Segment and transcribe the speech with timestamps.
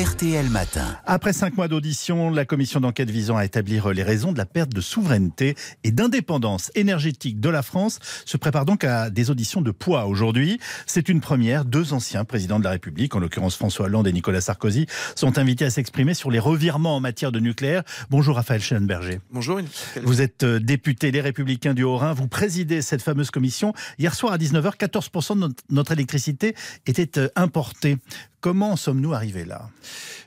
[0.00, 0.96] RTL Matin.
[1.04, 4.72] Après cinq mois d'audition, la commission d'enquête visant à établir les raisons de la perte
[4.72, 9.70] de souveraineté et d'indépendance énergétique de la France se prépare donc à des auditions de
[9.70, 10.58] poids aujourd'hui.
[10.86, 11.66] C'est une première.
[11.66, 14.86] Deux anciens présidents de la République, en l'occurrence François Hollande et Nicolas Sarkozy,
[15.16, 17.82] sont invités à s'exprimer sur les revirements en matière de nucléaire.
[18.08, 19.20] Bonjour Raphaël Schellenberger.
[19.30, 19.60] Bonjour.
[20.02, 22.14] Vous êtes euh, député Les Républicains du Haut-Rhin.
[22.14, 23.74] Vous présidez cette fameuse commission.
[23.98, 26.54] Hier soir à 19h, 14% de notre électricité
[26.86, 27.98] était euh, importée.
[28.40, 29.68] Comment sommes-nous arrivés là?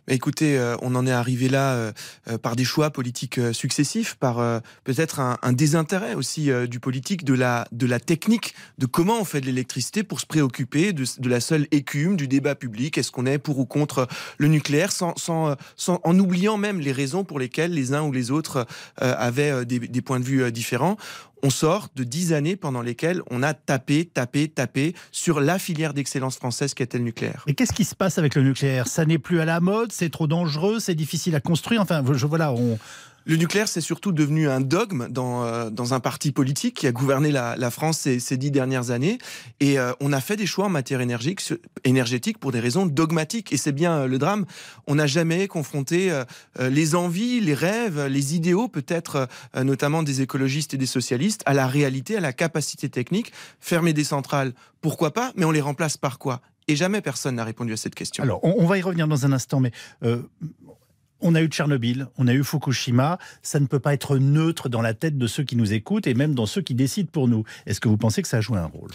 [0.08, 1.91] Écoutez, euh, on en est arrivé là euh,
[2.27, 7.68] euh, par des choix politiques successifs, par peut-être un, désintérêt aussi du politique, de la,
[7.71, 11.68] de la technique, de comment on fait de l'électricité pour se préoccuper de, la seule
[11.71, 12.98] écume du débat public.
[12.98, 14.07] Est-ce qu'on est pour ou contre
[14.38, 18.32] le nucléaire, sans, sans, en oubliant même les raisons pour lesquelles les uns ou les
[18.32, 20.98] autres avaient des, des points de vue différents?
[21.44, 25.94] On sort de dix années pendant lesquelles on a tapé, tapé, tapé sur la filière
[25.94, 27.44] d'excellence française qui était le nucléaire.
[27.48, 28.88] Et qu'est-ce qui se passe avec le nucléaire?
[28.88, 31.82] Ça n'est plus à la mode, c'est trop dangereux, c'est difficile à construire.
[31.82, 32.80] Enfin, je, voilà, on,
[33.26, 36.91] le nucléaire, c'est surtout devenu un dogme dans, euh, dans un parti politique qui a
[36.91, 39.18] gouverné la, France ces, ces, dix dernières années.
[39.60, 43.54] Et euh, on a fait des choix en matière énergétique pour des raisons dogmatiques.
[43.54, 44.46] Et c'est bien euh, le drame.
[44.88, 46.12] On n'a jamais confronté
[46.60, 51.68] les envies, les rêves, les idéaux, peut-être notamment des écologistes et des socialistes, à la
[51.68, 53.32] réalité, à la capacité technique.
[53.60, 56.41] Fermer des centrales, pourquoi pas Mais on les remplace par quoi?
[56.68, 58.24] Et jamais personne n'a répondu à cette question.
[58.24, 59.71] Alors, on, va y revenir dans un instant, mais
[61.24, 64.81] on a eu Tchernobyl, on a eu Fukushima, ça ne peut pas être neutre dans
[64.81, 67.44] la tête de ceux qui nous écoutent et même dans ceux qui décident pour nous.
[67.66, 68.90] Est-ce que vous pensez que ça a joué un rôle?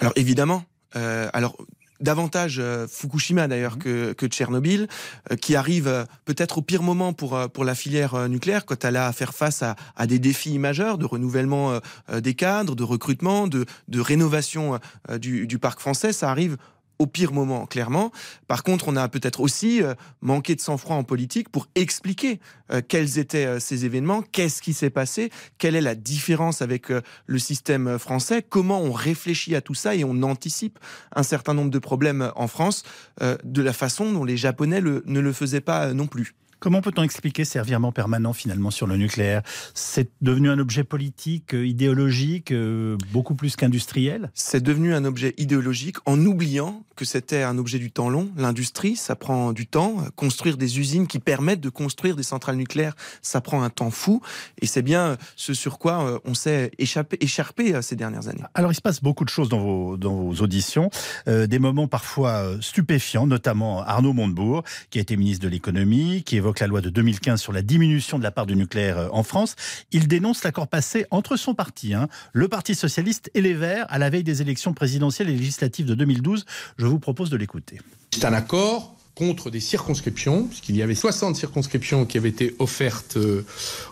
[0.00, 0.64] Alors évidemment.
[0.96, 1.56] Euh, alors
[2.00, 4.14] davantage euh, Fukushima d'ailleurs mmh.
[4.14, 4.88] que, Tchernobyl,
[5.30, 9.06] euh, qui arrive peut-être au pire moment pour, pour la filière nucléaire, quand elle a
[9.06, 11.78] à faire face à, des défis majeurs de renouvellement
[12.12, 14.78] des cadres, de recrutement, de, de rénovation
[15.18, 16.12] du, du, parc français.
[16.12, 16.56] Ça arrive
[17.04, 18.12] au pire moment, clairement.
[18.48, 22.40] Par contre, on a peut-être aussi euh, manqué de sang-froid en politique pour expliquer
[22.72, 26.86] euh, quels étaient euh, ces événements, qu'est-ce qui s'est passé, quelle est la différence avec
[27.26, 30.78] le système français, comment on réfléchit à tout ça et on anticipe
[31.14, 32.84] un certain nombre de problèmes en France
[33.20, 36.34] de la façon dont les Japonais ne le faisaient pas non plus.
[36.64, 39.42] Comment peut-on expliquer ces revirements permanents finalement sur le nucléaire?
[39.74, 44.30] C'est devenu un objet politique, euh, idéologique, euh, beaucoup plus qu'industriel?
[44.32, 48.30] C'est devenu un objet idéologique en oubliant que c'était un objet du temps long.
[48.38, 49.96] L'industrie, ça prend du temps.
[50.16, 54.22] Construire des usines qui permettent de construire des centrales nucléaires, ça prend un temps fou.
[54.62, 58.44] Et c'est bien ce sur quoi euh, on s'est échappé, écharpé ces dernières années.
[58.54, 60.88] Alors il se passe beaucoup de choses dans vos, dans vos auditions,
[61.26, 66.53] des moments parfois stupéfiants, notamment Arnaud Montebourg, qui a été ministre de l'économie, qui évoque
[66.60, 69.56] la loi de 2015 sur la diminution de la part du nucléaire euh, en France.
[69.92, 73.98] Il dénonce l'accord passé entre son parti, hein, le Parti socialiste et les Verts, à
[73.98, 76.44] la veille des élections présidentielles et législatives de 2012.
[76.76, 77.80] Je vous propose de l'écouter.
[78.12, 83.16] C'est un accord contre des circonscriptions, puisqu'il y avait 60 circonscriptions qui avaient été offertes
[83.16, 83.44] euh,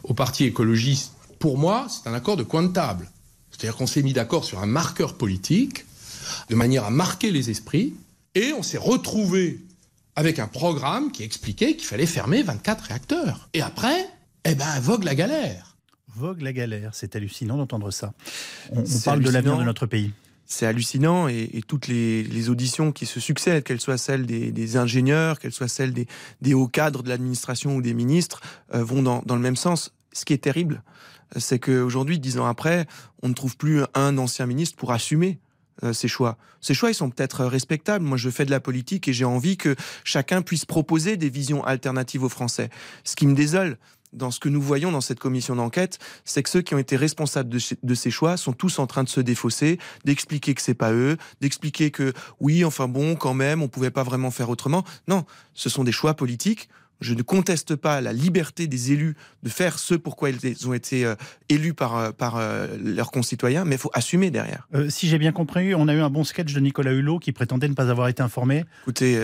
[0.02, 1.12] au Parti écologiste.
[1.38, 3.08] Pour moi, c'est un accord de coin de table.
[3.50, 5.84] C'est-à-dire qu'on s'est mis d'accord sur un marqueur politique,
[6.48, 7.94] de manière à marquer les esprits,
[8.34, 9.60] et on s'est retrouvé
[10.16, 13.48] avec un programme qui expliquait qu'il fallait fermer 24 réacteurs.
[13.54, 14.08] Et après,
[14.44, 15.76] eh ben, vogue la galère.
[16.14, 18.12] Vogue la galère, c'est hallucinant d'entendre ça.
[18.70, 20.12] On, parle de l'avenir de notre pays.
[20.44, 25.52] C'est hallucinant et, toutes les, auditions qui se succèdent, qu'elles soient celles des, ingénieurs, qu'elles
[25.52, 28.42] soient celles des, hauts cadres de l'administration ou des ministres,
[28.74, 29.94] euh, vont dans, dans le même sens.
[30.12, 30.82] Ce qui est terrible,
[31.38, 32.86] c'est qu'aujourd'hui, dix ans après,
[33.22, 35.38] on ne trouve plus un ancien ministre pour assumer
[35.84, 36.36] euh, ces choix.
[36.60, 38.04] Ces choix, ils sont peut-être respectables.
[38.04, 39.74] Moi, je fais de la politique et j'ai envie que
[40.04, 42.70] chacun puisse proposer des visions alternatives aux Français.
[43.04, 43.78] Ce qui me désole
[44.12, 46.96] dans ce que nous voyons dans cette commission d'enquête, c'est que ceux qui ont été
[46.96, 50.92] responsables de, ces choix sont tous en train de se défausser, d'expliquer que c'est pas
[50.92, 54.84] eux, d'expliquer que oui, enfin bon, quand même, on pouvait pas vraiment faire autrement.
[55.08, 56.68] Non, ce sont des choix politiques.
[57.02, 61.04] Je ne conteste pas la liberté des élus de faire ce pourquoi ils ont été
[61.04, 61.14] euh,
[61.48, 64.68] élus par, euh, par euh, leurs concitoyens, mais il faut assumer derrière.
[64.88, 67.68] si j'ai bien compris, on a eu un bon sketch de Nicolas Hulot qui prétendait
[67.68, 68.64] ne pas avoir été informé.
[68.82, 69.20] Écoutez,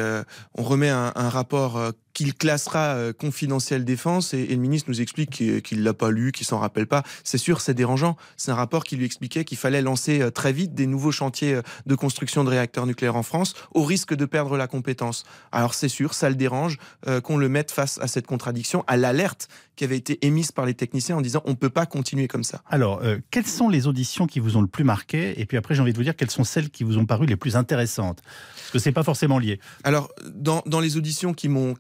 [0.55, 5.31] on remet un, un rapport qu'il classera euh, confidentiel défense et, le ministre nous explique
[5.63, 7.05] qu'il l'a pas lu, qu'il s'en rappelle pas.
[7.23, 8.17] C'est sûr, c'est dérangeant.
[8.37, 11.55] C'est un rapport qui lui expliquait qu'il fallait lancer euh, très vite des nouveaux chantiers
[11.55, 15.23] euh, de construction de réacteurs nucléaires en France au risque de perdre la compétence.
[15.53, 16.79] Alors c'est sûr, ça le dérange
[17.23, 20.75] qu'on le mette face à cette contradiction, à l'alerte qui avait été émise par les
[20.75, 22.63] techniciens en disant on peut pas continuer comme ça.
[22.69, 23.01] Alors,
[23.31, 25.41] quelles sont les auditions qui vous ont le plus marqué?
[25.41, 27.27] Et puis après, j'ai envie de vous dire quelles sont celles qui vous ont paru
[27.27, 28.21] les plus intéressantes?
[28.23, 29.61] Parce que c'est pas forcément lié.
[29.85, 31.75] Alors, dans, dans les auditions qui m'ont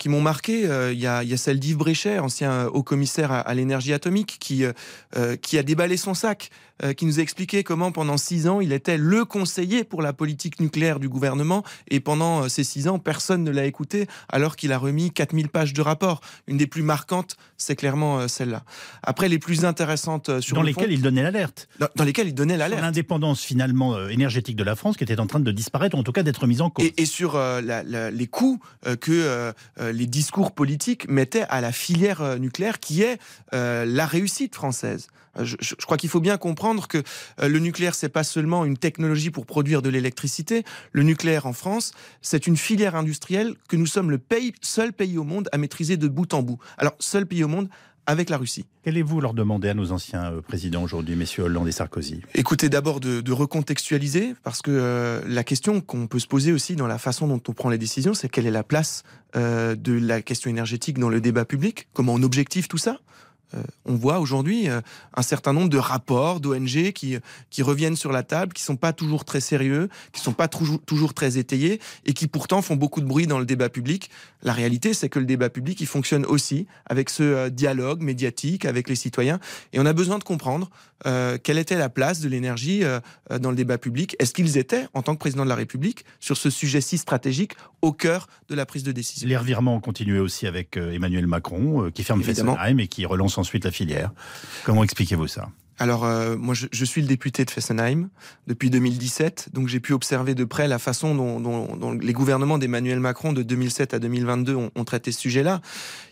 [0.48, 4.72] euh, il y, a, celle d'Yves Bréchet, ancien haut commissaire à, l'énergie atomique, qui, euh,
[5.16, 6.50] euh, qui a déballé son sac.
[6.96, 10.60] Qui nous a expliqué comment pendant six ans, il était le conseiller pour la politique
[10.60, 11.64] nucléaire du gouvernement.
[11.88, 15.72] Et pendant ces six ans, personne ne l'a écouté alors qu'il a remis 4000 pages
[15.72, 16.20] de rapport.
[16.46, 18.64] Une des plus marquantes, c'est clairement celle-là.
[19.02, 21.69] Après, les plus intéressantes sur Dans lesquelles il donnait l'alerte.
[21.96, 22.82] Dans, lesquelles il donnait l'alerte.
[22.82, 26.12] L'indépendance finalement énergétique de la France qui était en train de disparaître, ou en tout
[26.12, 26.90] cas d'être mise en cause.
[26.96, 28.60] Et, sur les coûts
[29.00, 33.19] que les discours politiques mettaient à la filière nucléaire qui est
[33.52, 35.08] la réussite française.
[35.40, 37.03] Je, crois qu'il faut bien comprendre que
[37.43, 40.65] le nucléaire, c'est pas seulement une technologie pour produire de l'électricité.
[40.93, 41.93] Le nucléaire en France,
[42.23, 45.97] c'est une filière industrielle que nous sommes le pays, seul pays au monde à maîtriser
[45.97, 46.59] de bout en bout.
[46.76, 47.69] Alors, seul pays au monde
[48.09, 48.65] avec la Russie.
[48.85, 52.23] Qu'allez-vous leur demander à nos anciens euh, présidents aujourd'hui, messieurs Hollande et Sarkozy?
[52.35, 56.87] Écoutez, d'abord de, recontextualiser, parce que euh, la question qu'on peut se poser aussi dans
[56.87, 59.03] la façon dont on prend les décisions, c'est quelle est la place
[59.37, 61.88] euh, de la question énergétique dans le débat public?
[61.93, 62.99] Comment on objective tout ça?
[63.55, 64.81] Euh, on voit aujourd'hui euh,
[65.15, 67.17] un certain nombre de rapports d'ONG qui,
[67.50, 70.81] qui reviennent sur la table, qui sont pas toujours très sérieux, qui sont pas toujours,
[70.85, 74.11] toujours très étayés et qui pourtant font beaucoup de bruit dans le débat public.
[74.43, 78.67] La réalité, c'est que le débat public, il fonctionne aussi avec ce euh, dialogue médiatique
[78.67, 79.41] avec les citoyens
[79.73, 80.71] et on a besoin de comprendre
[81.45, 82.83] quelle était la place de l'énergie
[83.31, 84.17] dans le débat public.
[84.19, 87.53] Est-ce qu'ils étaient, en tant que président de la République, sur ce sujet si stratégique,
[87.83, 89.29] au cœur de la prise de décision?
[89.29, 93.64] Les revirements ont continué aussi avec Emmanuel Macron, qui ferme Fessenheim et qui relance ensuite
[93.64, 94.12] la filière.
[94.64, 95.49] Comment expliquez-vous ça?
[95.81, 98.08] Alors, euh, moi, je, suis le député de Fessenheim
[98.49, 103.32] depuis 2017, donc j'ai pu observer de près la façon dont, les gouvernements d'Emmanuel Macron
[103.32, 105.61] de 2007 à 2022 ont, traité ce sujet-là.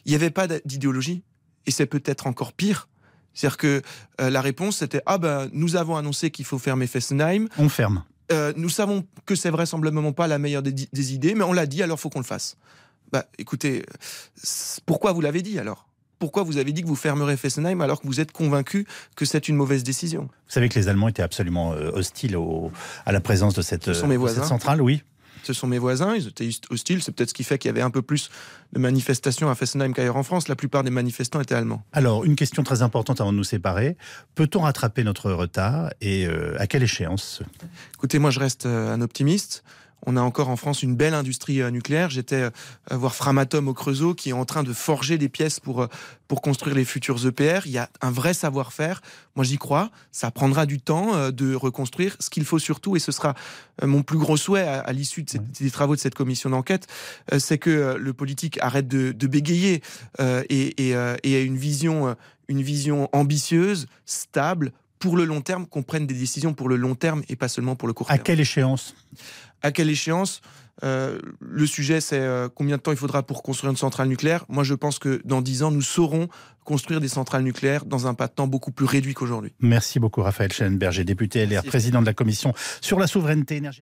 [0.04, 1.24] Il n'y avait pas d'idéologie,
[1.66, 2.88] et c'est peut-être encore pire.
[3.34, 3.82] C'est-à-dire que
[4.20, 7.48] euh, la réponse c'était ah ben nous avons annoncé qu'il faut fermer Fessenheim.
[7.58, 8.02] On ferme.
[8.32, 11.66] Euh, nous savons que c'est vraisemblablement pas la meilleure des, des idées, mais on l'a
[11.66, 12.56] dit, alors faut qu'on le fasse.
[13.12, 13.84] Bah, écoutez,
[14.84, 15.86] pourquoi vous l'avez dit alors?
[16.18, 18.86] Pourquoi vous avez dit que vous fermerez Fessenheim alors que vous êtes convaincu
[19.16, 20.22] que c'est une mauvaise décision?
[20.22, 22.36] Vous savez que les Allemands étaient absolument euh, hostiles
[23.04, 25.02] à la présence de cette, centrale, oui
[25.46, 27.82] ce sont mes voisins, ils étaient hostiles, c'est peut-être ce qui fait qu'il y avait
[27.82, 28.30] un peu plus
[28.72, 30.48] de manifestations à Fessenheim qu'ailleurs en France.
[30.48, 31.84] La plupart des manifestants étaient allemands.
[31.92, 33.96] Alors, une question très importante avant de nous séparer.
[34.34, 37.42] Peut-on rattraper notre retard et euh, à quelle échéance?
[37.94, 39.62] Écoutez, moi je reste euh, un optimiste.
[40.04, 42.10] On a encore en France une belle industrie euh, nucléaire.
[42.10, 42.50] J'étais euh,
[42.90, 45.86] voir Framatome au Creusot qui est en train de forger des pièces pour, euh,
[46.28, 47.62] pour construire les futurs EPR.
[47.66, 49.00] Il y a un vrai savoir-faire.
[49.34, 49.90] Moi, j'y crois.
[50.12, 52.16] Ça prendra du temps de reconstruire.
[52.20, 53.34] Ce qu'il faut surtout, et ce sera
[53.82, 56.86] mon plus gros souhait à, l'issue de des travaux de cette commission d'enquête,
[57.38, 59.82] c'est que le politique arrête de, bégayer
[60.18, 62.16] et, et, ait une vision,
[62.48, 64.72] une vision ambitieuse, stable,
[65.06, 67.76] pour le long terme, qu'on prenne des décisions pour le long terme et pas seulement
[67.76, 68.18] pour le court terme.
[68.18, 68.96] À quelle échéance?
[69.62, 70.40] À quelle échéance?
[70.82, 74.44] Euh, le sujet, c'est euh, combien de temps il faudra pour construire une centrale nucléaire?
[74.48, 76.26] Moi, je pense que dans dix ans, nous saurons
[76.64, 79.54] construire des centrales nucléaires dans un pas de temps beaucoup plus réduit qu'aujourd'hui.
[79.60, 83.85] Merci beaucoup, Raphaël Schellenberger, député LR, président de la commission sur la souveraineté énergétique.